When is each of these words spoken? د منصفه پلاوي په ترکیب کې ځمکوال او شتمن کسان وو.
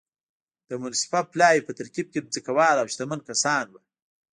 د 0.69 0.71
منصفه 0.81 1.21
پلاوي 1.31 1.61
په 1.65 1.71
ترکیب 1.79 2.07
کې 2.13 2.19
ځمکوال 2.35 2.75
او 2.79 2.87
شتمن 2.93 3.19
کسان 3.29 3.65
وو. 3.69 3.79